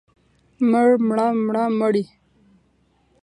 مړ، 0.69 0.87
مړه، 1.07 1.27
مړه، 1.45 1.63
مړې. 1.79 2.03